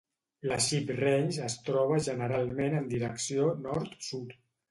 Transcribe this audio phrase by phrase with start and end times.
[0.51, 4.35] La Sheep Range es troba generalment en direcció nord-sud.